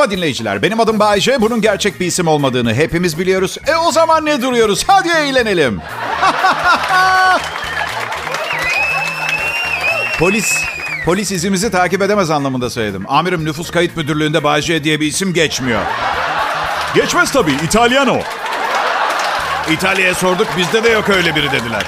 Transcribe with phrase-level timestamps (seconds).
[0.00, 0.62] Merhaba dinleyiciler.
[0.62, 1.40] Benim adım Bayece.
[1.40, 3.58] Bunun gerçek bir isim olmadığını hepimiz biliyoruz.
[3.66, 4.84] E o zaman ne duruyoruz?
[4.86, 5.80] Hadi eğlenelim.
[10.18, 10.64] Polis
[11.04, 13.04] Polis izimizi takip edemez anlamında söyledim.
[13.08, 15.82] Amirim nüfus kayıt müdürlüğünde Bayece diye bir isim geçmiyor.
[16.94, 17.52] Geçmez tabii.
[17.64, 18.18] İtalyano.
[19.70, 20.46] İtalya'ya sorduk.
[20.56, 21.84] Bizde de yok öyle biri dediler.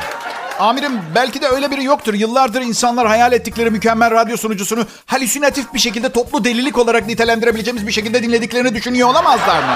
[0.63, 2.15] Amirim belki de öyle biri yoktur.
[2.15, 7.93] Yıllardır insanlar hayal ettikleri mükemmel radyo sunucusunu halüsinatif bir şekilde toplu delilik olarak nitelendirebileceğimiz bir
[7.93, 9.75] şekilde dinlediklerini düşünüyor olamazlar mı?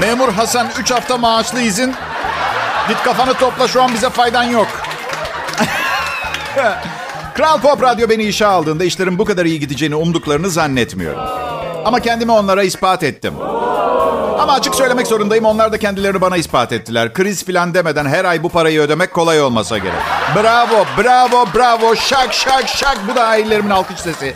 [0.00, 1.94] Memur Hasan 3 hafta maaşlı izin.
[2.88, 4.68] Git kafanı topla şu an bize faydan yok.
[7.34, 11.22] Kral Pop Radyo beni işe aldığında işlerin bu kadar iyi gideceğini umduklarını zannetmiyorum.
[11.84, 13.34] Ama kendimi onlara ispat ettim.
[14.40, 15.44] Ama açık söylemek zorundayım.
[15.44, 17.12] Onlar da kendilerini bana ispat ettiler.
[17.12, 20.00] Kriz filan demeden her ay bu parayı ödemek kolay olmasa gerek.
[20.36, 21.96] Bravo, bravo, bravo.
[21.96, 22.98] Şak, şak, şak.
[23.08, 24.34] Bu da ailelerimin alkış sesi.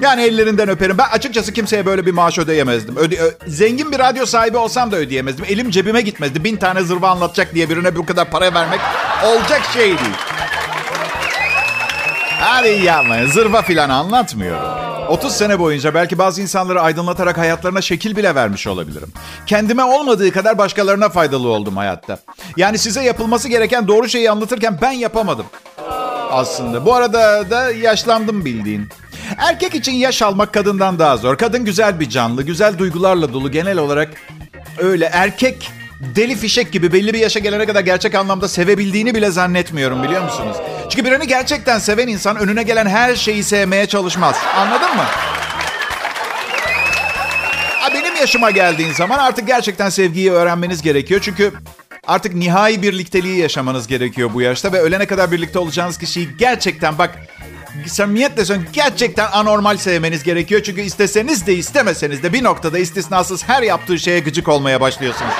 [0.00, 0.98] Yani ellerinden öperim.
[0.98, 2.96] Ben açıkçası kimseye böyle bir maaş ödeyemezdim.
[2.96, 5.44] Öde, zengin bir radyo sahibi olsam da ödeyemezdim.
[5.48, 6.44] Elim cebime gitmezdi.
[6.44, 8.80] Bin tane zırva anlatacak diye birine bu kadar para vermek
[9.24, 10.16] olacak şey değil.
[12.40, 13.30] Hadi yapmayın.
[13.30, 14.85] Zırva filan anlatmıyorum.
[15.08, 19.08] 30 sene boyunca belki bazı insanları aydınlatarak hayatlarına şekil bile vermiş olabilirim.
[19.46, 22.18] Kendime olmadığı kadar başkalarına faydalı oldum hayatta.
[22.56, 25.46] Yani size yapılması gereken doğru şeyi anlatırken ben yapamadım.
[26.30, 26.86] Aslında.
[26.86, 28.88] Bu arada da yaşlandım bildiğin.
[29.38, 31.36] Erkek için yaş almak kadından daha zor.
[31.36, 34.08] Kadın güzel bir canlı, güzel duygularla dolu genel olarak
[34.78, 35.10] öyle.
[35.12, 35.70] Erkek
[36.16, 40.56] deli fişek gibi belli bir yaşa gelene kadar gerçek anlamda sevebildiğini bile zannetmiyorum biliyor musunuz?
[40.90, 44.36] Çünkü birini gerçekten seven insan önüne gelen her şeyi sevmeye çalışmaz.
[44.56, 45.04] Anladın mı?
[48.16, 51.20] Benim yaşıma geldiğin zaman artık gerçekten sevgiyi öğrenmeniz gerekiyor.
[51.24, 51.52] Çünkü
[52.06, 54.72] artık nihai birlikteliği yaşamanız gerekiyor bu yaşta.
[54.72, 57.18] Ve ölene kadar birlikte olacağınız kişiyi gerçekten bak
[57.86, 60.62] samimiyetle söylüyorum gerçekten anormal sevmeniz gerekiyor.
[60.64, 65.34] Çünkü isteseniz de istemeseniz de bir noktada istisnasız her yaptığı şeye gıcık olmaya başlıyorsunuz.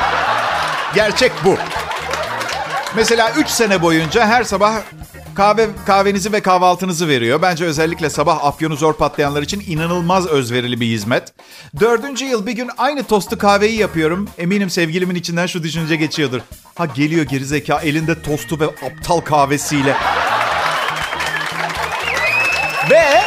[0.95, 1.57] Gerçek bu.
[2.97, 4.75] Mesela 3 sene boyunca her sabah
[5.37, 7.43] kahve kahvenizi ve kahvaltınızı veriyor.
[7.43, 11.33] Bence özellikle sabah afyonu zor patlayanlar için inanılmaz özverili bir hizmet.
[11.81, 14.29] Dördüncü yıl bir gün aynı tostu kahveyi yapıyorum.
[14.39, 16.41] Eminim sevgilimin içinden şu düşünce geçiyordur.
[16.75, 19.97] Ha geliyor gerizeka elinde tostu ve aptal kahvesiyle.
[22.91, 23.26] ve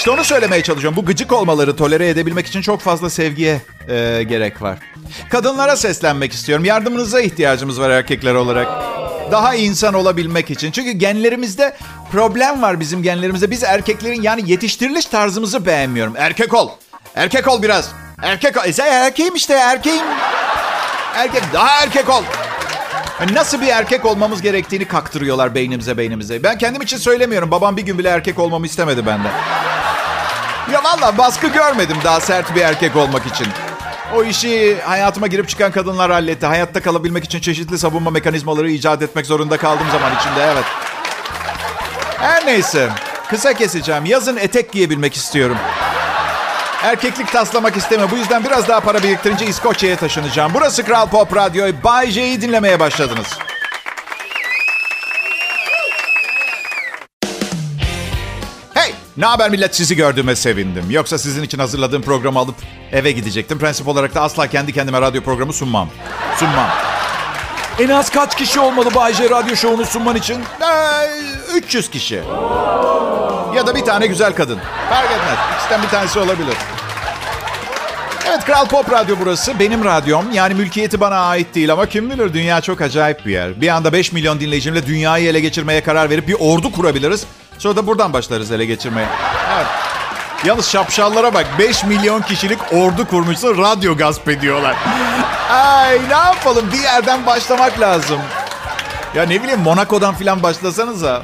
[0.00, 0.96] işte onu söylemeye çalışıyorum.
[0.96, 4.78] Bu gıcık olmaları tolere edebilmek için çok fazla sevgiye e, gerek var.
[5.30, 6.64] Kadınlara seslenmek istiyorum.
[6.64, 8.68] Yardımınıza ihtiyacımız var erkekler olarak.
[9.30, 10.70] Daha insan olabilmek için.
[10.70, 11.76] Çünkü genlerimizde
[12.12, 13.50] problem var bizim genlerimizde.
[13.50, 16.14] Biz erkeklerin yani yetiştiriliş tarzımızı beğenmiyorum.
[16.16, 16.70] Erkek ol.
[17.14, 17.88] Erkek ol biraz.
[18.22, 18.62] Erkek ol.
[18.64, 20.04] E sen erkeğim işte erkeğim.
[21.16, 21.42] Erkek.
[21.52, 22.22] Daha erkek ol.
[23.28, 26.42] Nasıl bir erkek olmamız gerektiğini kaktırıyorlar beynimize beynimize.
[26.42, 27.50] Ben kendim için söylemiyorum.
[27.50, 29.32] Babam bir gün bile erkek olmamı istemedi benden.
[30.72, 33.46] Ya valla baskı görmedim daha sert bir erkek olmak için.
[34.14, 36.46] O işi hayatıma girip çıkan kadınlar halletti.
[36.46, 40.64] Hayatta kalabilmek için çeşitli savunma mekanizmaları icat etmek zorunda kaldığım zaman içinde evet.
[42.18, 42.88] Her neyse.
[43.28, 44.04] Kısa keseceğim.
[44.04, 45.56] Yazın etek giyebilmek istiyorum.
[46.82, 48.14] Erkeklik taslamak istemiyorum.
[48.14, 50.54] Bu yüzden biraz daha para biriktirince İskoçya'ya taşınacağım.
[50.54, 51.66] Burası Kral Pop Radyo.
[51.84, 53.38] Bay J'yi dinlemeye başladınız.
[58.74, 58.94] Hey!
[59.16, 60.84] Ne haber millet sizi gördüğüme sevindim.
[60.90, 62.54] Yoksa sizin için hazırladığım programı alıp
[62.92, 63.58] eve gidecektim.
[63.58, 65.88] Prensip olarak da asla kendi kendime radyo programı sunmam.
[66.38, 66.68] Sunmam.
[67.78, 70.40] En az kaç kişi olmalı Bay J radyo şovunu sunman için?
[70.60, 72.22] Ee, 300 kişi.
[73.60, 74.58] Ya da bir tane güzel kadın.
[74.90, 75.38] Fark etmez.
[75.56, 76.54] İkisinden bir tanesi olabilir.
[78.28, 79.58] Evet Kral Pop Radyo burası.
[79.58, 80.32] Benim radyom.
[80.32, 83.60] Yani mülkiyeti bana ait değil ama kim bilir dünya çok acayip bir yer.
[83.60, 87.26] Bir anda 5 milyon dinleyicimle dünyayı ele geçirmeye karar verip bir ordu kurabiliriz.
[87.58, 89.06] Sonra da buradan başlarız ele geçirmeye.
[89.56, 89.66] Evet.
[90.44, 91.46] Yalnız şapşallara bak.
[91.58, 94.76] 5 milyon kişilik ordu kurmuşsun radyo gasp ediyorlar.
[95.50, 98.20] Ay ne yapalım bir yerden başlamak lazım.
[99.14, 101.22] Ya ne bileyim Monaco'dan falan başlasanıza.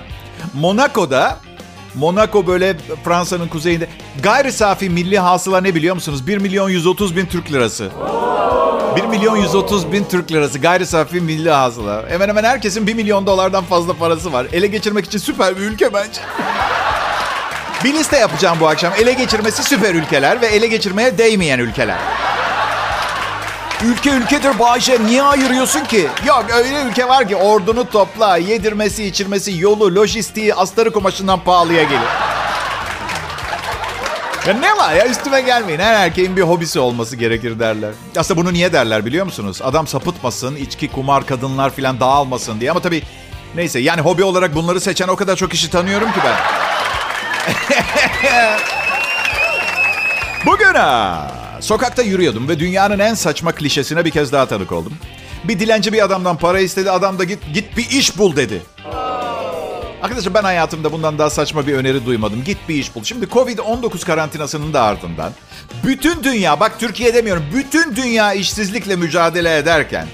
[0.55, 1.37] Monaco'da
[1.97, 3.89] Monaco böyle Fransa'nın kuzeyinde.
[4.23, 6.27] Gayri safi milli hasıla ne biliyor musunuz?
[6.27, 7.91] 1 milyon 130 bin Türk lirası.
[8.97, 12.05] 1 milyon 130 bin Türk lirası gayri safi milli hasıla.
[12.09, 14.47] Hemen hemen herkesin 1 milyon dolardan fazla parası var.
[14.53, 16.21] Ele geçirmek için süper bir ülke bence.
[17.85, 18.93] bir liste yapacağım bu akşam.
[19.01, 21.99] Ele geçirmesi süper ülkeler ve ele geçirmeye değmeyen ülkeler.
[23.85, 25.05] Ülke ülkedir Bayşe.
[25.07, 26.09] Niye ayırıyorsun ki?
[26.27, 28.37] Yok öyle ülke var ki ordunu topla.
[28.37, 32.09] Yedirmesi, içirmesi, yolu, lojistiği astarı kumaşından pahalıya gelir.
[34.47, 35.81] Ya ne var ya üstüme gelmeyin.
[35.81, 37.91] Her erkeğin bir hobisi olması gerekir derler.
[38.17, 39.61] Aslında bunu niye derler biliyor musunuz?
[39.63, 42.71] Adam sapıtmasın, içki, kumar, kadınlar filan dağılmasın diye.
[42.71, 43.03] Ama tabii
[43.55, 46.37] neyse yani hobi olarak bunları seçen o kadar çok kişi tanıyorum ki ben.
[50.47, 51.31] Bugün ha,
[51.61, 54.93] sokakta yürüyordum ve dünyanın en saçma klişesine bir kez daha tanık oldum.
[55.45, 56.91] Bir dilenci bir adamdan para istedi.
[56.91, 58.63] Adam da git git bir iş bul dedi.
[60.03, 62.45] Arkadaşlar ben hayatımda bundan daha saçma bir öneri duymadım.
[62.45, 63.05] Git bir iş bul.
[63.05, 65.33] Şimdi Covid-19 karantinasının da ardından
[65.85, 70.07] bütün dünya bak Türkiye demiyorum bütün dünya işsizlikle mücadele ederken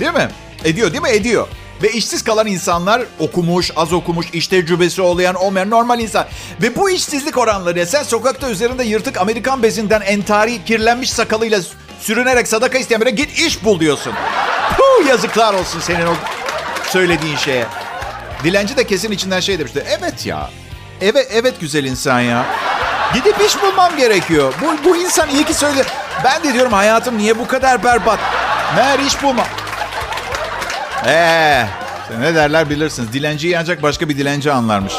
[0.00, 0.28] değil mi?
[0.64, 1.08] Ediyor değil mi?
[1.08, 1.48] Ediyor.
[1.82, 6.26] Ve işsiz kalan insanlar okumuş, az okumuş, iş tecrübesi olmayan, olmayan normal insan.
[6.62, 11.60] Ve bu işsizlik oranları sen sokakta üzerinde yırtık Amerikan bezinden entari kirlenmiş sakalıyla
[12.00, 14.12] sürünerek sadaka isteyen birine git iş bul diyorsun.
[14.76, 16.14] Puh, yazıklar olsun senin o
[16.88, 17.66] söylediğin şeye.
[18.44, 19.84] Dilenci de kesin içinden şey demişti.
[19.98, 20.50] Evet ya.
[21.00, 22.46] Evet, evet güzel insan ya.
[23.14, 24.54] Gidip iş bulmam gerekiyor.
[24.62, 25.86] Bu, bu insan iyi ki söyledi.
[26.24, 28.18] Ben de diyorum hayatım niye bu kadar berbat?
[28.76, 29.46] Meğer iş bulma.
[31.06, 31.66] Eee
[32.20, 33.12] ne derler bilirsiniz.
[33.12, 34.92] Dilenciyi ancak başka bir dilenci anlarmış.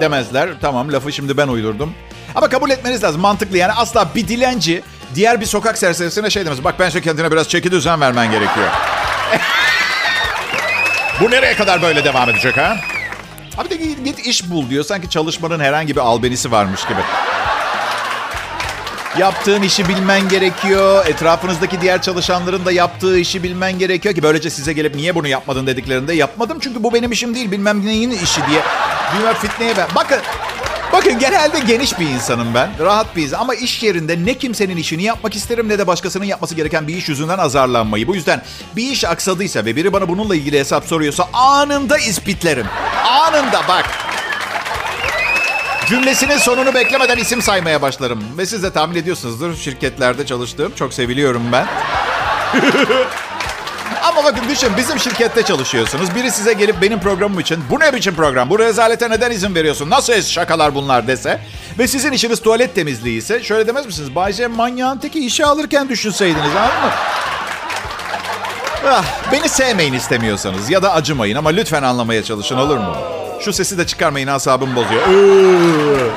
[0.00, 0.50] Demezler.
[0.60, 1.94] Tamam lafı şimdi ben uydurdum.
[2.34, 3.20] Ama kabul etmeniz lazım.
[3.20, 4.82] Mantıklı yani asla bir dilenci
[5.14, 6.64] diğer bir sokak serserisine şey demez.
[6.64, 8.68] Bak bence kendine biraz çeki düzen vermen gerekiyor.
[11.20, 12.76] Bu nereye kadar böyle devam edecek ha?
[13.58, 14.84] Abi de git, git iş bul diyor.
[14.84, 17.00] Sanki çalışmanın herhangi bir albenisi varmış gibi.
[19.18, 21.06] Yaptığın işi bilmen gerekiyor.
[21.06, 25.66] Etrafınızdaki diğer çalışanların da yaptığı işi bilmen gerekiyor ki böylece size gelip niye bunu yapmadın
[25.66, 28.60] dediklerinde yapmadım çünkü bu benim işim değil bilmem neyin işi diye.
[29.18, 29.86] Bilmem fitneye ben.
[29.94, 30.18] Bakın
[30.92, 32.70] Bakın genelde geniş bir insanım ben.
[32.80, 33.38] Rahat bir insan.
[33.38, 37.08] Ama iş yerinde ne kimsenin işini yapmak isterim ne de başkasının yapması gereken bir iş
[37.08, 38.08] yüzünden azarlanmayı.
[38.08, 38.42] Bu yüzden
[38.76, 42.66] bir iş aksadıysa ve biri bana bununla ilgili hesap soruyorsa anında ispitlerim.
[43.06, 43.84] Anında bak.
[45.86, 48.22] Cümlesinin sonunu beklemeden isim saymaya başlarım.
[48.38, 50.72] Ve siz de tahmin ediyorsunuzdur şirketlerde çalıştığım.
[50.74, 51.66] Çok seviliyorum ben.
[54.02, 56.14] Ama bakın düşün bizim şirkette çalışıyorsunuz.
[56.14, 58.50] Biri size gelip benim programım için bu ne biçim program?
[58.50, 59.90] Bu rezalete neden izin veriyorsun?
[59.90, 61.40] Nasıl şakalar bunlar dese.
[61.78, 64.14] Ve sizin işiniz tuvalet temizliği ise şöyle demez misiniz?
[64.14, 66.90] Bayce manyağın teki işe alırken düşünseydiniz anladın mı?
[68.88, 73.23] Ah, beni sevmeyin istemiyorsanız ya da acımayın ama lütfen anlamaya çalışın olur mu?
[73.44, 75.08] Şu sesi de çıkarmayın asabım bozuyor.
[75.08, 76.10] Iıı.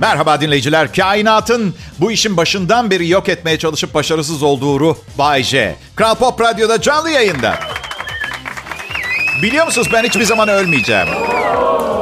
[0.00, 0.94] Merhaba dinleyiciler.
[0.94, 5.76] Kainatın bu işin başından beri yok etmeye çalışıp başarısız olduğu ruh Bay J.
[5.96, 7.58] Kral Pop Radyo'da canlı yayında.
[9.42, 11.08] Biliyor musunuz ben hiçbir zaman ölmeyeceğim.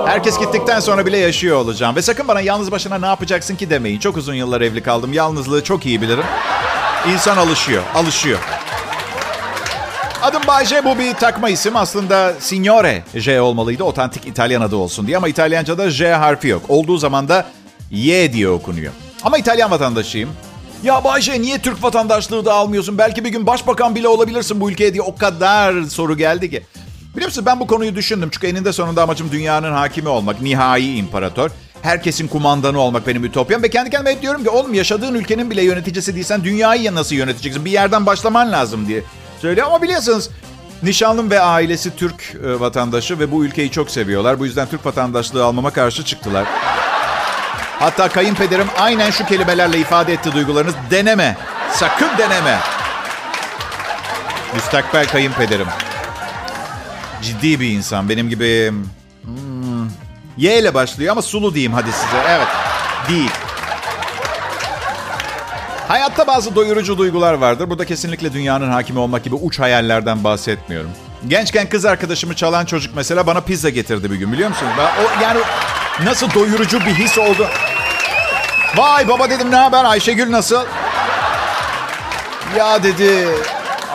[0.07, 1.97] Herkes gittikten sonra bile yaşıyor olacağım.
[1.97, 3.99] Ve sakın bana yalnız başına ne yapacaksın ki demeyin.
[3.99, 5.13] Çok uzun yıllar evli kaldım.
[5.13, 6.25] Yalnızlığı çok iyi bilirim.
[7.08, 8.38] İnsan alışıyor, alışıyor.
[10.23, 11.76] Adım Bay J, bu bir takma isim.
[11.76, 13.85] Aslında Signore J olmalıydı.
[13.85, 15.17] Otantik İtalyan adı olsun diye.
[15.17, 16.62] Ama İtalyanca'da J harfi yok.
[16.69, 17.47] Olduğu zaman da
[17.91, 18.93] Y diye okunuyor.
[19.23, 20.31] Ama İtalyan vatandaşıyım.
[20.82, 22.99] Ya Bayşe niye Türk vatandaşlığı da almıyorsun?
[22.99, 26.62] Belki bir gün başbakan bile olabilirsin bu ülkeye diye o kadar soru geldi ki.
[27.14, 28.29] Biliyor musun ben bu konuyu düşündüm.
[28.32, 30.41] Çünkü eninde sonunda amacım dünyanın hakimi olmak.
[30.41, 31.50] Nihai imparator.
[31.82, 33.62] Herkesin kumandanı olmak benim ütopyam.
[33.62, 37.65] Ve kendi kendime hep diyorum ki oğlum yaşadığın ülkenin bile yöneticisi değilsen dünyayı nasıl yöneteceksin?
[37.65, 39.03] Bir yerden başlaman lazım diye
[39.41, 39.67] söylüyor.
[39.67, 40.31] Ama biliyorsunuz
[40.82, 44.41] nişanlım ve ailesi Türk e, vatandaşı ve bu ülkeyi çok seviyorlar.
[44.41, 46.47] Bu yüzden Türk vatandaşlığı almama karşı çıktılar.
[47.79, 50.75] Hatta kayınpederim aynen şu kelimelerle ifade etti duygularınız.
[50.91, 51.37] Deneme.
[51.73, 52.59] Sakın deneme.
[54.55, 55.66] Müstakbel kayınpederim.
[57.23, 58.09] Ciddi bir insan.
[58.09, 58.73] Benim gibi...
[59.23, 59.50] Hmm,
[60.39, 62.17] y ile başlıyor ama sulu diyeyim hadi size.
[62.29, 62.49] Evet.
[63.09, 63.31] Değil.
[65.89, 67.71] Hayatta bazı doyurucu duygular vardır.
[67.71, 70.91] Burada kesinlikle dünyanın hakimi olmak gibi uç hayallerden bahsetmiyorum.
[71.29, 74.67] Gençken kız arkadaşımı çalan çocuk mesela bana pizza getirdi bir gün biliyor musun?
[74.79, 75.41] O yani
[76.05, 77.49] nasıl doyurucu bir his oldu.
[78.77, 80.65] Vay baba dedim ne haber Ayşegül nasıl?
[82.57, 83.29] Ya dedi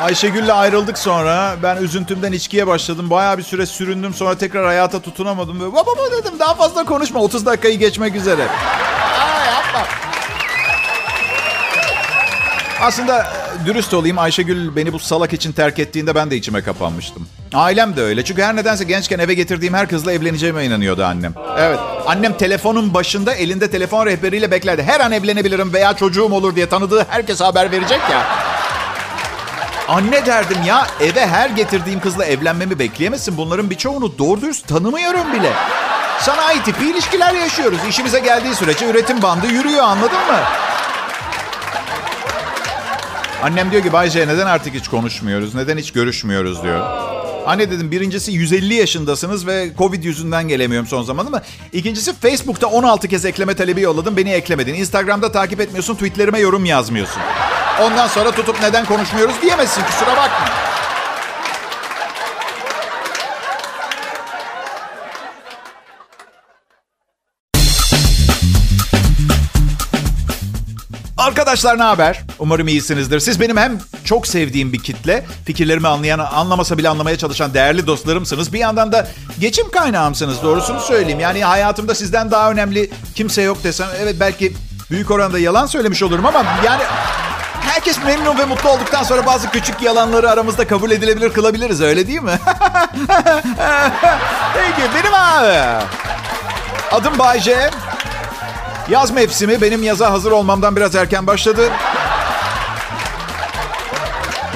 [0.02, 1.56] Ayşegül'le ayrıldık sonra.
[1.64, 3.10] Ben üzüntümden içkiye başladım.
[3.10, 4.14] Bayağı bir süre süründüm.
[4.14, 5.62] Sonra tekrar hayata tutunamadım.
[5.62, 7.20] Ve baba baba dedim daha fazla konuşma.
[7.20, 8.44] 30 dakikayı geçmek üzere.
[8.44, 9.88] Aa, yapma.
[12.82, 17.28] Aslında e, dürüst olayım Ayşegül beni bu salak için terk ettiğinde ben de içime kapanmıştım.
[17.54, 18.24] Ailem de öyle.
[18.24, 21.34] Çünkü her nedense gençken eve getirdiğim her kızla evleneceğime inanıyordu annem.
[21.58, 21.80] Evet.
[22.08, 24.84] Annem telefonun başında elinde telefon rehberiyle beklerdi.
[24.84, 28.55] Her an evlenebilirim veya çocuğum olur diye tanıdığı herkese haber verecek ya.
[29.88, 33.38] Anne derdim ya eve her getirdiğim kızla evlenmemi bekleyemezsin.
[33.38, 35.52] Bunların birçoğunu doğru dürüst tanımıyorum bile.
[36.20, 37.80] Sanayi tipi ilişkiler yaşıyoruz.
[37.90, 40.40] İşimize geldiği sürece üretim bandı yürüyor anladın mı?
[43.44, 45.56] Annem diyor ki Bayce neden artık hiç konuşmuyoruz?
[45.56, 46.82] Neden hiç görüşmüyoruz diyor.
[47.46, 51.44] Anne dedim birincisi 150 yaşındasınız ve Covid yüzünden gelemiyorum son zamanında mı?
[51.74, 54.74] İkincisi Facebook'ta 16 kez ekleme talebi yolladım beni eklemedin.
[54.74, 57.22] Instagram'da takip etmiyorsun tweetlerime yorum yazmıyorsun.
[57.82, 60.48] Ondan sonra tutup neden konuşmuyoruz diyemezsin kusura bakma.
[71.18, 72.22] Arkadaşlar ne haber?
[72.40, 73.20] Umarım iyisinizdir.
[73.20, 78.54] Siz benim hem çok sevdiğim bir kitle, fikirlerimi anlayan, anlamasa bile anlamaya çalışan değerli dostlarımsınız.
[78.54, 79.08] Bir yandan da
[79.40, 81.20] geçim kaynağımsınız doğrusunu söyleyeyim.
[81.20, 84.54] Yani hayatımda sizden daha önemli kimse yok desem evet belki
[84.92, 86.84] büyük oranda yalan söylemiş olurum ama yani
[87.76, 92.22] herkes memnun ve mutlu olduktan sonra bazı küçük yalanları aramızda kabul edilebilir kılabiliriz öyle değil
[92.22, 92.40] mi?
[94.54, 95.86] Peki benim abi.
[96.92, 97.70] Adım Bayce.
[98.90, 101.70] Yaz mevsimi benim yaza hazır olmamdan biraz erken başladı.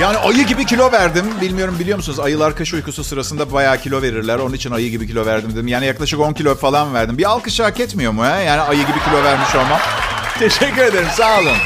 [0.01, 1.25] Yani ayı gibi kilo verdim.
[1.41, 2.19] Bilmiyorum biliyor musunuz?
[2.19, 4.39] Ayılar kış uykusu sırasında bayağı kilo verirler.
[4.39, 5.67] Onun için ayı gibi kilo verdim dedim.
[5.67, 7.17] Yani yaklaşık 10 kilo falan verdim.
[7.17, 8.41] Bir alkış hak etmiyor mu ya?
[8.41, 9.79] Yani ayı gibi kilo vermiş olmam.
[10.39, 11.57] Teşekkür ederim sağ olun.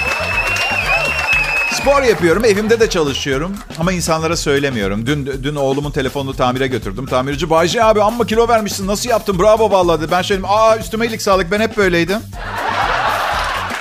[1.84, 3.56] Spor yapıyorum, evimde de çalışıyorum.
[3.80, 5.06] Ama insanlara söylemiyorum.
[5.06, 7.06] Dün dün oğlumun telefonunu tamire götürdüm.
[7.06, 8.88] Tamirci Bayce abi amma kilo vermişsin.
[8.88, 9.40] Nasıl yaptın?
[9.40, 10.12] Bravo vallahi dedi.
[10.12, 10.40] Ben şey.
[10.48, 11.52] Aa üstüme iyilik sağlık.
[11.52, 12.20] Ben hep böyleydim.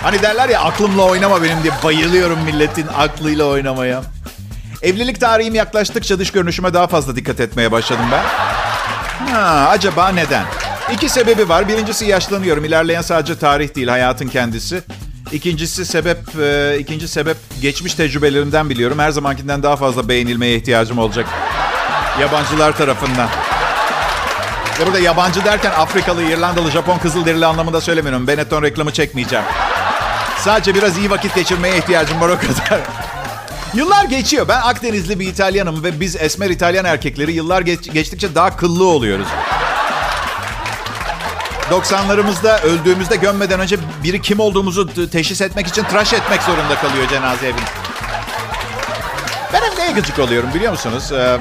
[0.03, 1.73] Hani derler ya aklımla oynama benim diye.
[1.85, 4.03] Bayılıyorum milletin aklıyla oynamaya.
[4.83, 8.25] Evlilik tarihim yaklaştıkça dış görünüşüme daha fazla dikkat etmeye başladım ben.
[9.35, 10.45] Ha, acaba neden?
[10.93, 11.69] İki sebebi var.
[11.69, 12.65] Birincisi yaşlanıyorum.
[12.65, 14.83] İlerleyen sadece tarih değil, hayatın kendisi.
[15.33, 18.99] İkincisi sebep, e, ikinci sebep geçmiş tecrübelerimden biliyorum.
[18.99, 21.27] Her zamankinden daha fazla beğenilmeye ihtiyacım olacak.
[22.21, 23.29] Yabancılar tarafından.
[24.81, 28.27] Ve burada yabancı derken Afrikalı, İrlandalı, Japon kızılderili anlamında söylemiyorum.
[28.27, 29.45] Benetton reklamı çekmeyeceğim.
[30.39, 32.81] Sadece biraz iyi vakit geçirmeye ihtiyacım var o kadar.
[33.75, 34.49] Yıllar geçiyor.
[34.49, 39.27] Ben Akdenizli bir İtalyanım ve biz esmer İtalyan erkekleri yıllar geç, geçtikçe daha kıllı oluyoruz.
[41.71, 47.47] 90'larımızda öldüğümüzde gömmeden önce biri kim olduğumuzu teşhis etmek için tıraş etmek zorunda kalıyor cenaze
[47.47, 47.61] evinde.
[49.53, 51.13] Ben hep neye gıcık oluyorum biliyor musunuz?
[51.13, 51.39] Ee,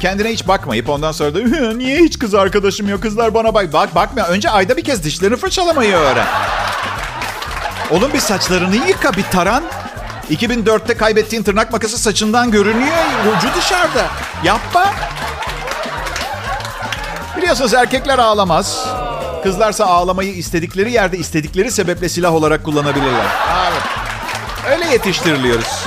[0.00, 3.72] kendine hiç bakmayıp ondan sonra da niye hiç kız arkadaşım yok kızlar bana bak.
[3.72, 4.28] Bak bakmıyor.
[4.28, 6.26] Önce ayda bir kez dişlerini fırçalamayı öğren.
[7.90, 9.64] Oğlum bir saçlarını yıka bir taran.
[10.30, 12.96] 2004'te kaybettiğin tırnak makası saçından görünüyor.
[13.38, 14.06] Ucu dışarıda.
[14.44, 14.86] Yapma.
[17.36, 18.86] Biliyorsunuz erkekler ağlamaz.
[19.42, 23.26] Kızlarsa ağlamayı istedikleri yerde istedikleri sebeple silah olarak kullanabilirler.
[23.70, 23.82] Evet.
[24.70, 25.84] Öyle yetiştiriliyoruz.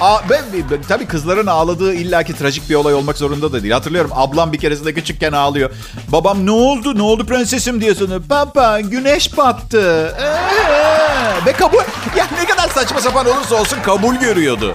[0.00, 3.72] Aa, ben, ben, tabii kızların ağladığı illaki trajik bir olay olmak zorunda da değil.
[3.74, 5.70] Hatırlıyorum ablam bir keresinde küçükken ağlıyor.
[6.08, 8.22] Babam ne oldu ne oldu prensesim diye soruyor.
[8.30, 10.16] Baba güneş battı.
[10.20, 11.78] Ee, ve kabul.
[12.16, 14.74] Ya ne kadar saçma sapan olursa olsun kabul görüyordu.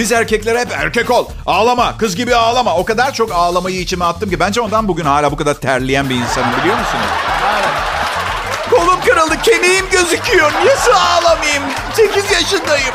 [0.00, 2.76] Biz erkekler hep erkek ol, ağlama, kız gibi ağlama.
[2.76, 6.14] O kadar çok ağlamayı içime attım ki bence ondan bugün hala bu kadar terleyen bir
[6.14, 7.04] insanım biliyor musunuz?
[8.70, 10.52] Kolum kırıldı, kemiğim gözüküyor.
[10.66, 11.62] Nasıl ağlamayayım?
[11.94, 12.94] 8 yaşındayım.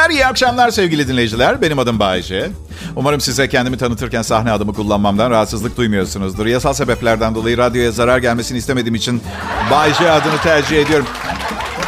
[0.00, 1.62] Günler, iyi akşamlar sevgili dinleyiciler.
[1.62, 2.50] Benim adım Bayece.
[2.96, 6.46] Umarım size kendimi tanıtırken sahne adımı kullanmamdan rahatsızlık duymuyorsunuzdur.
[6.46, 9.22] Yasal sebeplerden dolayı radyoya zarar gelmesini istemediğim için
[9.70, 11.06] Bayece adını tercih ediyorum.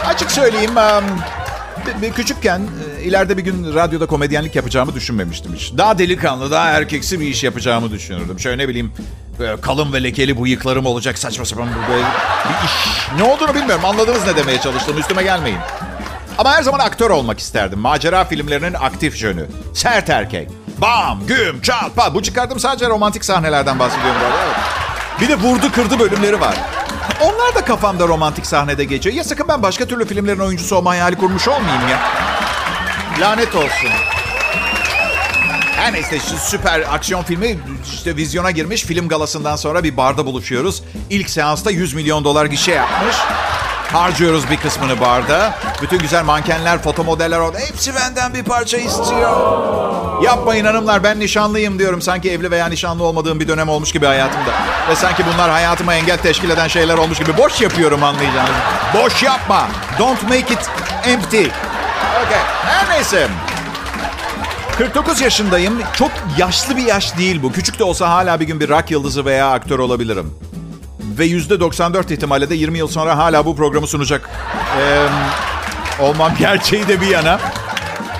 [0.06, 0.70] Açık söyleyeyim,
[2.14, 2.62] küçükken
[3.02, 5.72] ileride bir gün radyoda komedyenlik yapacağımı düşünmemiştim hiç.
[5.78, 8.40] Daha delikanlı, daha erkeksi bir iş yapacağımı düşünürdüm.
[8.40, 8.92] Şöyle ne bileyim
[9.60, 13.08] kalın ve lekeli bıyıklarım olacak saçma sapan böyle bir iş.
[13.16, 13.84] Ne olduğunu bilmiyorum.
[13.84, 14.98] Anladınız ne demeye çalıştım.
[14.98, 15.58] Üstüme gelmeyin.
[16.42, 17.78] Ama her zaman aktör olmak isterdim.
[17.78, 19.46] Macera filmlerinin aktif jönü.
[19.74, 20.48] Sert erkek.
[20.78, 21.60] Bam, güm,
[21.96, 22.14] pat.
[22.14, 24.20] Bu çıkardım sadece romantik sahnelerden bahsediyorum.
[24.44, 24.56] Evet.
[25.20, 26.54] Bir de vurdu kırdı bölümleri var.
[27.20, 29.16] Onlar da kafamda romantik sahnede geçiyor.
[29.16, 31.98] Ya sakın ben başka türlü filmlerin oyuncusu olma hayali kurmuş olmayayım ya.
[33.20, 33.90] Lanet olsun.
[35.76, 37.58] Her neyse şu süper aksiyon filmi
[37.94, 38.82] işte vizyona girmiş.
[38.82, 40.82] Film galasından sonra bir barda buluşuyoruz.
[41.10, 43.16] İlk seansta 100 milyon dolar gişe yapmış.
[43.92, 45.54] Harcıyoruz bir kısmını barda.
[45.82, 47.58] Bütün güzel mankenler, foto modeller orada.
[47.58, 49.62] Hepsi benden bir parça istiyor.
[50.22, 52.02] Yapmayın hanımlar ben nişanlıyım diyorum.
[52.02, 54.50] Sanki evli veya nişanlı olmadığım bir dönem olmuş gibi hayatımda.
[54.88, 57.38] Ve sanki bunlar hayatıma engel teşkil eden şeyler olmuş gibi.
[57.38, 58.54] Boş yapıyorum anlayacağınız.
[58.94, 59.68] Boş yapma.
[59.98, 60.70] Don't make it
[61.04, 61.42] empty.
[62.26, 62.42] Okay.
[62.64, 63.28] Her neyse.
[64.78, 65.82] 49 yaşındayım.
[65.94, 67.52] Çok yaşlı bir yaş değil bu.
[67.52, 70.34] Küçük de olsa hala bir gün bir rock yıldızı veya aktör olabilirim.
[71.18, 74.30] Ve %94 ihtimalle de 20 yıl sonra hala bu programı sunacak
[74.78, 75.06] ee,
[76.02, 77.40] olmam gerçeği de bir yana.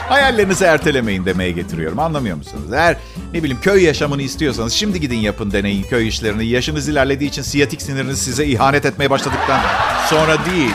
[0.09, 1.99] Hayallerinizi ertelemeyin demeye getiriyorum.
[1.99, 2.73] Anlamıyor musunuz?
[2.73, 2.97] Eğer
[3.35, 6.47] ne bileyim köy yaşamını istiyorsanız şimdi gidin yapın deneyin köy işlerini.
[6.47, 9.61] Yaşınız ilerlediği için siyatik siniriniz size ihanet etmeye başladıktan
[10.11, 10.75] sonra değil.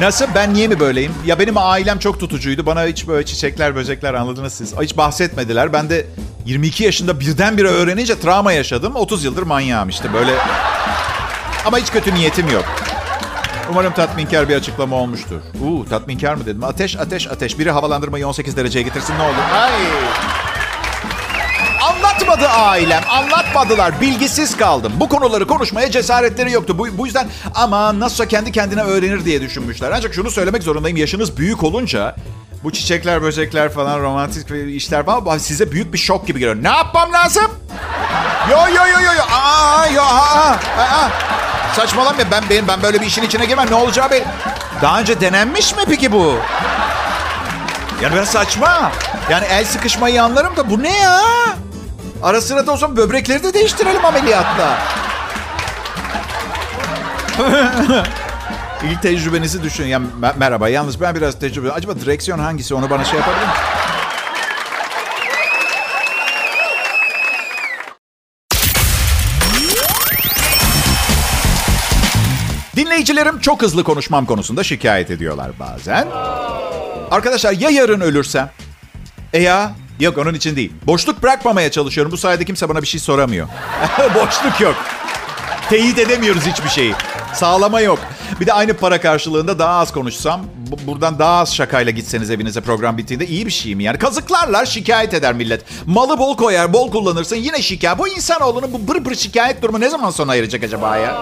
[0.00, 0.26] Nasıl?
[0.34, 1.14] Ben niye mi böyleyim?
[1.26, 2.66] Ya benim ailem çok tutucuydu.
[2.66, 4.74] Bana hiç böyle çiçekler, böcekler anladınız siz.
[4.80, 5.72] Hiç bahsetmediler.
[5.72, 6.06] Ben de
[6.46, 8.96] 22 yaşında birdenbire öğrenince travma yaşadım.
[8.96, 10.34] 30 yıldır manyağım işte böyle.
[11.66, 12.64] Ama hiç kötü niyetim yok.
[13.70, 15.40] Umarım tatminkar bir açıklama olmuştur.
[15.64, 16.64] Uuu tatminkar mı dedim.
[16.64, 17.58] Ateş, ateş, ateş.
[17.58, 19.34] Biri havalandırmayı 18 dereceye getirsin ne olur.
[19.54, 19.70] Ay.
[22.36, 23.02] Anlatma anlatmadı ailem.
[23.10, 24.00] Anlatmadılar.
[24.00, 24.92] Bilgisiz kaldım.
[24.96, 26.78] Bu konuları konuşmaya cesaretleri yoktu.
[26.78, 29.92] Bu, bu yüzden ama nasılsa kendi kendine öğrenir diye düşünmüşler.
[29.92, 30.96] Ancak şunu söylemek zorundayım.
[30.96, 32.16] Yaşınız büyük olunca
[32.64, 36.62] bu çiçekler, böcekler falan, romantik işler falan size büyük bir şok gibi geliyor.
[36.62, 37.46] Ne yapmam lazım?
[38.50, 39.22] Yo yo yo yo yo.
[39.32, 41.10] Aa yo aa, aa.
[41.76, 43.70] Saçmalama ben ben ben böyle bir işin içine girmem.
[43.70, 44.24] Ne olacağı belli.
[44.82, 46.38] Daha önce denenmiş mi peki bu?
[48.02, 48.92] Yani ben saçma.
[49.30, 51.20] Yani el sıkışmayı anlarım da bu ne ya?
[52.22, 54.78] Ara sıra da o zaman böbrekleri de değiştirelim ameliyatla.
[58.84, 59.84] İlk tecrübenizi düşün.
[59.84, 60.00] Ya,
[60.36, 61.72] merhaba yalnız ben biraz tecrübe...
[61.72, 63.62] Acaba direksiyon hangisi onu bana şey yapabilir misin?
[72.76, 76.06] Dinleyicilerim çok hızlı konuşmam konusunda şikayet ediyorlar bazen.
[77.10, 78.50] Arkadaşlar ya yarın ölürsem?
[79.32, 79.72] E ya?
[80.00, 80.72] Yok onun için değil.
[80.86, 82.12] Boşluk bırakmamaya çalışıyorum.
[82.12, 83.48] Bu sayede kimse bana bir şey soramıyor.
[84.14, 84.74] Boşluk yok.
[85.70, 86.94] Teyit edemiyoruz hiçbir şeyi.
[87.34, 87.98] Sağlama yok.
[88.40, 90.40] Bir de aynı para karşılığında daha az konuşsam,
[90.86, 93.84] buradan daha az şakayla gitseniz evinize program bittiğinde iyi bir şey mi?
[93.84, 95.64] Yani kazıklarlar şikayet eder millet.
[95.86, 97.98] Malı bol koyar, bol kullanırsın yine şikayet.
[97.98, 101.16] Bu insanoğlunun bu bır bır şikayet durumu ne zaman sona erecek acaba ya?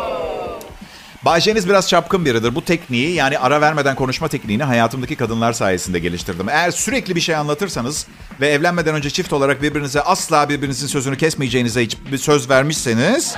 [1.24, 2.54] Bayşeniz biraz çapkın biridir.
[2.54, 6.48] Bu tekniği yani ara vermeden konuşma tekniğini hayatımdaki kadınlar sayesinde geliştirdim.
[6.48, 8.06] Eğer sürekli bir şey anlatırsanız
[8.40, 13.34] ve evlenmeden önce çift olarak birbirinize asla birbirinizin sözünü kesmeyeceğinize hiç bir söz vermişseniz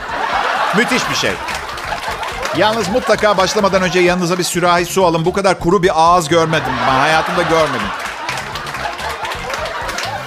[0.76, 1.32] müthiş bir şey.
[2.58, 5.24] Yalnız mutlaka başlamadan önce yanınıza bir sürahi su alın.
[5.24, 6.72] Bu kadar kuru bir ağız görmedim.
[6.88, 7.88] Ben hayatımda görmedim.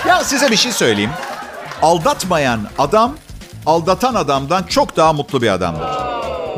[0.07, 1.11] Ya size bir şey söyleyeyim.
[1.81, 3.15] Aldatmayan adam,
[3.65, 6.09] aldatan adamdan çok daha mutlu bir adamdır.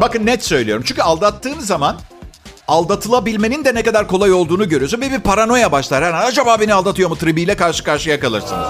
[0.02, 0.84] Bakın net söylüyorum.
[0.88, 2.00] Çünkü aldattığınız zaman
[2.68, 5.02] aldatılabilmenin de ne kadar kolay olduğunu görüyorsun.
[5.02, 6.02] Ve bir paranoya başlar.
[6.02, 8.68] Yani acaba beni aldatıyor mu tribiyle karşı karşıya kalırsınız.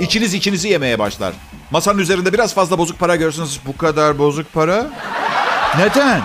[0.00, 1.32] İçiniz içinizi yemeye başlar.
[1.70, 3.60] Masanın üzerinde biraz fazla bozuk para görürsünüz.
[3.66, 4.86] Bu kadar bozuk para?
[5.78, 6.20] Neden?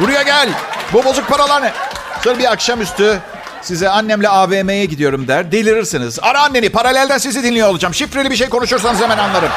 [0.00, 0.48] Buraya gel.
[0.92, 1.72] Bu bozuk paralar ne?
[2.24, 3.20] Sonra bir akşamüstü
[3.62, 5.52] size annemle AVM'ye gidiyorum der.
[5.52, 6.18] Delirirsiniz.
[6.22, 6.68] Ara anneni.
[6.70, 7.94] Paralelden sizi dinliyor olacağım.
[7.94, 9.50] Şifreli bir şey konuşursanız hemen anlarım.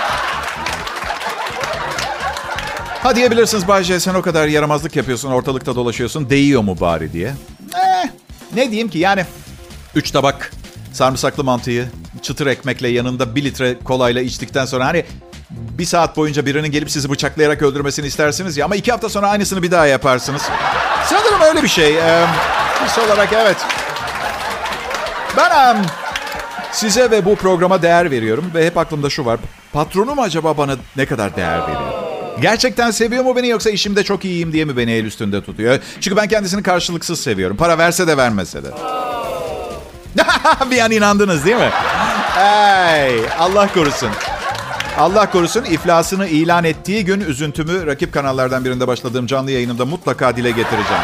[3.08, 6.30] Ha diyebilirsiniz Bayce sen o kadar yaramazlık yapıyorsun, ortalıkta dolaşıyorsun.
[6.30, 7.34] Değiyor mu bari diye.
[7.76, 8.10] Eh,
[8.56, 9.26] ne diyeyim ki yani.
[9.96, 10.52] Üç tabak
[10.93, 11.88] sarımsaklı mantıyı
[12.22, 15.06] çıtır ekmekle yanında bir litre kolayla içtikten sonra hani
[15.50, 19.63] bir saat boyunca birinin gelip sizi bıçaklayarak öldürmesini istersiniz ya ama iki hafta sonra aynısını
[19.63, 20.41] bir daha yaparsınız.
[21.06, 21.98] Sanırım öyle bir şey.
[21.98, 22.26] Ee,
[22.86, 23.58] his olarak evet.
[25.38, 25.82] Ben um,
[26.72, 29.39] size ve bu programa değer veriyorum ve hep aklımda şu var.
[29.74, 31.97] Patronum acaba bana ne kadar değer veriyor?
[32.41, 35.80] Gerçekten seviyor mu beni yoksa işimde çok iyiyim diye mi beni el üstünde tutuyor?
[36.02, 37.58] Çünkü ben kendisini karşılıksız seviyorum.
[37.58, 38.67] Para verse de vermese de.
[40.71, 41.69] bir an inandınız değil mi?
[42.36, 44.10] Hey, Allah korusun.
[44.97, 50.50] Allah korusun iflasını ilan ettiği gün üzüntümü rakip kanallardan birinde başladığım canlı yayınımda mutlaka dile
[50.50, 51.04] getireceğim.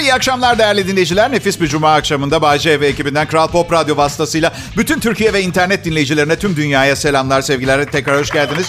[0.00, 1.32] İyi akşamlar değerli dinleyiciler.
[1.32, 5.84] Nefis bir cuma akşamında Bay ve ekibinden Kral Pop Radyo vasıtasıyla bütün Türkiye ve internet
[5.84, 7.84] dinleyicilerine tüm dünyaya selamlar, sevgiler.
[7.84, 8.68] Tekrar hoş geldiniz.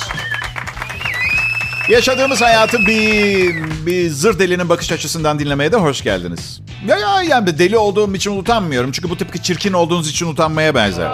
[1.90, 6.62] Yaşadığımız hayatı bir, bir zır delinin bakış açısından dinlemeye de hoş geldiniz.
[6.88, 8.92] Ya ya yani deli olduğum için utanmıyorum.
[8.92, 11.12] Çünkü bu tıpkı çirkin olduğunuz için utanmaya benzer.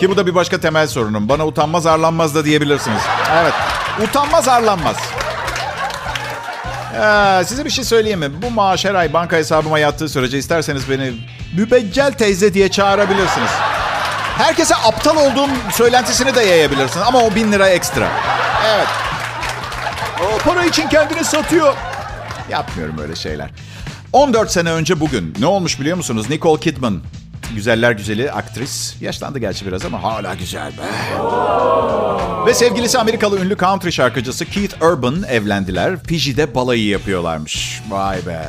[0.00, 1.28] Ki bu da bir başka temel sorunum.
[1.28, 3.02] Bana utanmaz arlanmaz da diyebilirsiniz.
[3.34, 3.54] Evet.
[4.02, 4.96] Utanmaz arlanmaz.
[7.00, 8.42] Ee, size bir şey söyleyeyim mi?
[8.42, 11.12] Bu maaş her ay banka hesabıma yattığı sürece isterseniz beni
[11.56, 13.50] mübeccel teyze diye çağırabilirsiniz.
[14.38, 17.06] Herkese aptal olduğum söylentisini de yayabilirsiniz.
[17.06, 18.08] Ama o bin lira ekstra.
[18.66, 18.86] Evet.
[20.22, 21.74] O para için kendini satıyor.
[22.50, 23.50] Yapmıyorum öyle şeyler.
[24.12, 26.30] 14 sene önce bugün ne olmuş biliyor musunuz?
[26.30, 27.00] Nicole Kidman.
[27.54, 28.94] Güzeller güzeli aktris.
[29.00, 30.82] Yaşlandı gerçi biraz ama hala güzel be.
[32.46, 36.04] Ve sevgilisi Amerikalı ünlü country şarkıcısı Keith Urban evlendiler.
[36.04, 37.82] Fiji'de balayı yapıyorlarmış.
[37.88, 38.42] Vay be.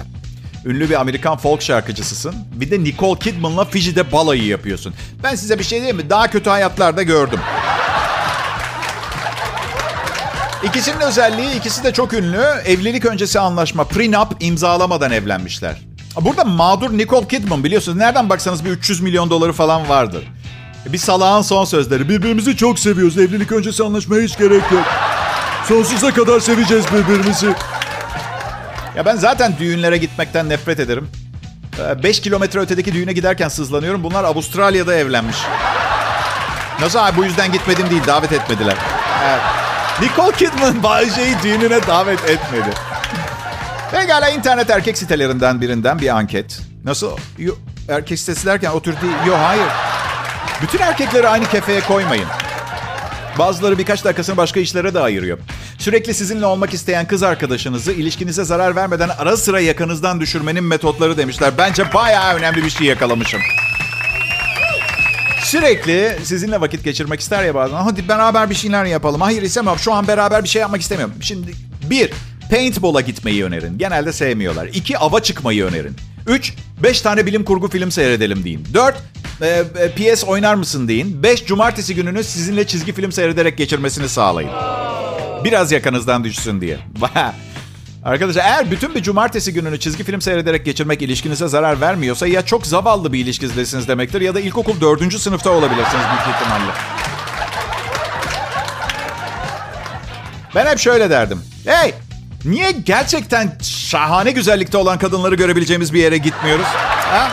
[0.66, 2.36] Ünlü bir Amerikan folk şarkıcısısın.
[2.54, 4.94] Bir de Nicole Kidman'la Fiji'de balayı yapıyorsun.
[5.24, 6.10] Ben size bir şey diyeyim mi?
[6.10, 7.40] Daha kötü hayatlarda gördüm.
[10.64, 12.42] İkisinin özelliği ikisi de çok ünlü.
[12.66, 15.76] Evlilik öncesi anlaşma prenup imzalamadan evlenmişler.
[16.21, 17.97] Burada mağdur Nicole Kidman biliyorsunuz.
[17.97, 20.24] Nereden baksanız bir 300 milyon doları falan vardır.
[20.86, 22.10] Bir salağın son sözleri.
[22.10, 23.17] Birbirimizi çok seviyoruz.
[23.17, 24.84] Evlilik öncesi anlaşmaya hiç gerek yok.
[25.67, 27.47] Sonsuza kadar seveceğiz birbirimizi.
[28.95, 31.10] Ya ben zaten düğünlere gitmekten nefret ederim.
[32.04, 34.04] 5 ee, kilometre ötedeki düğüne giderken sızlanıyorum.
[34.04, 35.38] Bunlar Avustralya'da evlenmiş.
[36.82, 38.76] Nasıl abi bu yüzden gitmedim değil davet etmediler.
[39.26, 39.41] Evet.
[40.02, 41.10] Nicole Kidman Bay
[41.43, 42.69] düğününe davet etmedi.
[43.91, 46.60] Pekala internet erkek sitelerinden birinden bir anket.
[46.84, 47.17] Nasıl?
[47.38, 47.54] Yo,
[47.89, 49.13] erkek sitesi derken o tür değil.
[49.27, 49.67] Yok hayır.
[50.62, 52.25] Bütün erkekleri aynı kefeye koymayın.
[53.39, 55.38] Bazıları birkaç dakikasını başka işlere de ayırıyor.
[55.80, 61.54] Sürekli sizinle olmak isteyen kız arkadaşınızı ilişkinize zarar vermeden ara sıra yakanızdan düşürmenin metotları demişler.
[61.58, 63.41] Bence bayağı önemli bir şey yakalamışım.
[65.43, 67.77] Sürekli sizinle vakit geçirmek ister ya bazen.
[67.77, 69.21] Hadi beraber bir şeyler yapalım.
[69.21, 69.80] Hayır istemem.
[69.80, 71.15] Şu an beraber bir şey yapmak istemiyorum.
[71.21, 71.51] Şimdi
[71.89, 72.12] bir,
[72.52, 73.78] paintball'a gitmeyi önerin.
[73.78, 74.68] Genelde sevmiyorlar.
[74.74, 75.96] İki, ava çıkmayı önerin.
[76.28, 78.68] Üç, beş tane bilim kurgu film seyredelim deyin.
[78.74, 78.96] Dört,
[79.42, 81.24] e, e, PS oynar mısın deyin.
[81.24, 84.52] Beş, cumartesi gününü sizinle çizgi film seyrederek geçirmesini sağlayın.
[85.44, 86.78] Biraz yakanızdan düşsün diye.
[88.04, 92.68] Arkadaşlar eğer bütün bir cumartesi gününü çizgi film seyrederek geçirmek ilişkinize zarar vermiyorsa ya çok
[92.68, 96.72] zavallı bir ilişkidesiniz demektir ya da ilkokul dördüncü sınıfta olabilirsiniz büyük ihtimalle.
[100.56, 101.42] Ben hep şöyle derdim.
[101.66, 101.94] Hey
[102.45, 106.65] niye gerçekten şahane güzellikte olan kadınları görebileceğimiz bir yere gitmiyoruz?
[106.65, 107.32] Ha?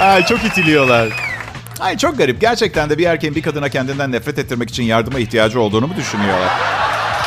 [0.00, 1.08] Ay, çok itiliyorlar.
[1.80, 2.40] Ay çok garip.
[2.40, 6.48] Gerçekten de bir erkeğin bir kadına kendinden nefret ettirmek için yardıma ihtiyacı olduğunu mu düşünüyorlar?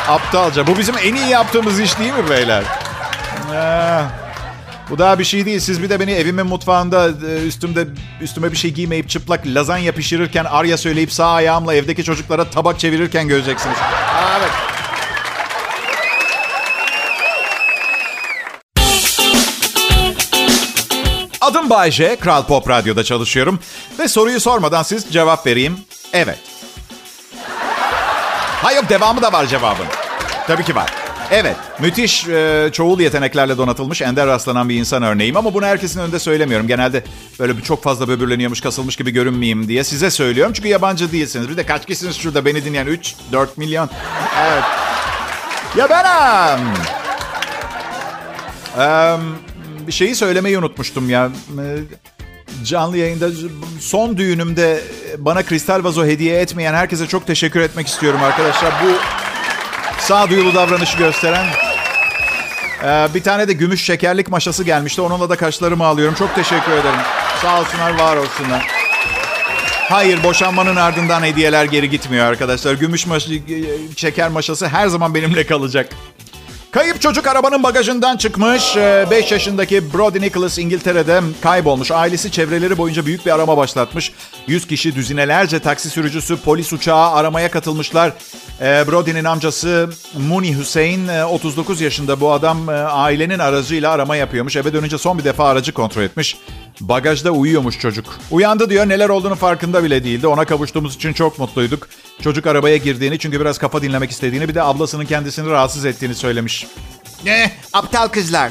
[0.08, 0.66] Aptalca.
[0.66, 2.62] Bu bizim en iyi yaptığımız iş değil mi beyler?
[3.54, 4.00] Ee,
[4.90, 5.60] bu daha bir şey değil.
[5.60, 7.86] Siz bir de beni evimin mutfağında e, üstümde
[8.20, 13.28] üstüme bir şey giymeyip çıplak lazanya pişirirken arya söyleyip sağ ayağımla evdeki çocuklara tabak çevirirken
[13.28, 13.76] göreceksiniz.
[13.78, 14.77] Aa, evet.
[21.48, 23.60] Adım Bayce, Kral Pop Radyo'da çalışıyorum.
[23.98, 25.78] Ve soruyu sormadan siz cevap vereyim.
[26.12, 26.38] Evet.
[28.62, 29.86] Hayır devamı da var cevabın.
[30.46, 30.90] Tabii ki var.
[31.30, 35.36] Evet, müthiş e, çoğul yeteneklerle donatılmış, ender rastlanan bir insan örneğim.
[35.36, 36.66] Ama bunu herkesin önünde söylemiyorum.
[36.66, 37.04] Genelde
[37.40, 40.52] böyle bir çok fazla böbürleniyormuş, kasılmış gibi görünmeyeyim diye size söylüyorum.
[40.52, 41.48] Çünkü yabancı değilsiniz.
[41.48, 42.86] Bir de kaç kişisiniz şurada beni dinleyen?
[42.86, 43.90] 3, 4 milyon.
[44.40, 44.64] Evet.
[45.76, 46.58] Ya ben...
[48.78, 49.47] Um,
[49.88, 51.30] bir şeyi söylemeyi unutmuştum ya.
[52.64, 53.28] Canlı yayında
[53.80, 54.80] son düğünümde
[55.18, 58.72] bana kristal vazo hediye etmeyen herkese çok teşekkür etmek istiyorum arkadaşlar.
[58.84, 58.88] Bu
[60.00, 61.46] sağduyulu davranışı gösteren.
[62.84, 65.00] Ee, bir tane de gümüş şekerlik maşası gelmişti.
[65.00, 66.14] Onunla da kaşlarımı alıyorum.
[66.14, 67.00] Çok teşekkür ederim.
[67.42, 68.66] Sağ olsunlar, var olsunlar.
[69.88, 72.74] Hayır, boşanmanın ardından hediyeler geri gitmiyor arkadaşlar.
[72.74, 73.28] Gümüş maş
[73.96, 75.88] şeker maşası her zaman benimle kalacak.
[76.70, 78.76] Kayıp çocuk arabanın bagajından çıkmış.
[78.76, 81.90] 5 yaşındaki Brody Nicholas İngiltere'de kaybolmuş.
[81.90, 84.12] Ailesi çevreleri boyunca büyük bir arama başlatmış.
[84.46, 88.12] 100 kişi düzinelerce taksi sürücüsü polis uçağı aramaya katılmışlar.
[88.60, 89.90] Brody'nin amcası
[90.28, 94.56] Muni Hüseyin 39 yaşında bu adam ailenin aracıyla arama yapıyormuş.
[94.56, 96.36] Eve dönünce son bir defa aracı kontrol etmiş.
[96.80, 98.18] Bagajda uyuyormuş çocuk.
[98.30, 100.26] Uyandı diyor neler olduğunu farkında bile değildi.
[100.26, 101.88] Ona kavuştuğumuz için çok mutluyduk.
[102.22, 106.66] Çocuk arabaya girdiğini çünkü biraz kafa dinlemek istediğini bir de ablasının kendisini rahatsız ettiğini söylemiş.
[107.24, 107.52] Ne?
[107.72, 108.50] Aptal kızlar.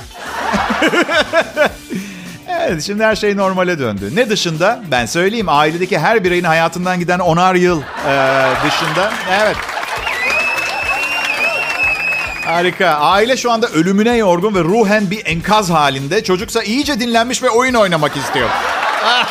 [2.49, 4.11] evet şimdi her şey normale döndü.
[4.15, 4.83] Ne dışında?
[4.91, 8.13] Ben söyleyeyim ailedeki her bireyin hayatından giden onar yıl e,
[8.65, 9.13] dışında.
[9.31, 9.57] Evet.
[12.47, 12.87] Harika.
[12.87, 16.23] Aile şu anda ölümüne yorgun ve ruhen bir enkaz halinde.
[16.23, 18.49] Çocuksa iyice dinlenmiş ve oyun oynamak istiyor.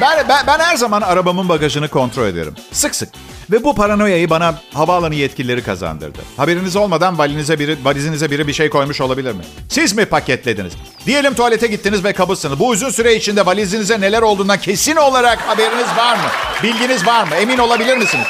[0.00, 2.54] ben, ben, ben her zaman arabamın bagajını kontrol ederim.
[2.72, 3.08] Sık sık.
[3.50, 6.18] Ve bu paranoyayı bana havaalanı yetkilileri kazandırdı.
[6.36, 9.42] Haberiniz olmadan valinize biri, valizinize biri bir şey koymuş olabilir mi?
[9.68, 10.72] Siz mi paketlediniz?
[11.06, 12.58] Diyelim tuvalete gittiniz ve kabızsınız.
[12.58, 16.28] Bu uzun süre içinde valizinize neler olduğundan kesin olarak haberiniz var mı?
[16.62, 17.34] Bilginiz var mı?
[17.34, 18.26] Emin olabilir misiniz?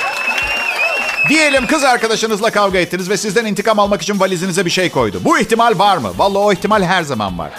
[1.31, 5.21] Diyelim kız arkadaşınızla kavga ettiniz ve sizden intikam almak için valizinize bir şey koydu.
[5.25, 6.13] Bu ihtimal var mı?
[6.17, 7.51] Vallahi o ihtimal her zaman var.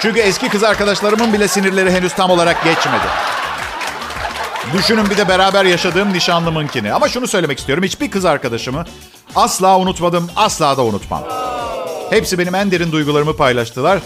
[0.00, 3.04] Çünkü eski kız arkadaşlarımın bile sinirleri henüz tam olarak geçmedi.
[4.72, 6.92] Düşünün bir de beraber yaşadığım nişanlımınkini.
[6.92, 7.84] Ama şunu söylemek istiyorum.
[7.84, 8.84] Hiçbir kız arkadaşımı
[9.36, 11.22] asla unutmadım, asla da unutmam.
[12.10, 13.98] Hepsi benim en derin duygularımı paylaştılar.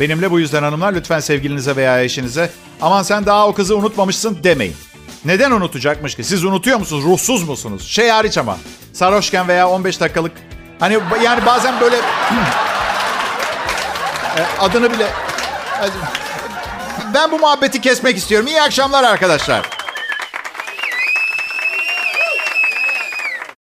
[0.00, 4.76] Benimle bu yüzden hanımlar lütfen sevgilinize veya eşinize aman sen daha o kızı unutmamışsın demeyin.
[5.24, 6.24] Neden unutacakmış ki?
[6.24, 7.04] Siz unutuyor musunuz?
[7.04, 7.88] Ruhsuz musunuz?
[7.88, 8.58] Şey hariç ama.
[8.92, 10.32] Sarhoşken veya 15 dakikalık.
[10.80, 11.96] Hani yani bazen böyle...
[14.60, 15.06] adını bile...
[17.14, 18.46] Ben bu muhabbeti kesmek istiyorum.
[18.46, 19.81] İyi akşamlar arkadaşlar.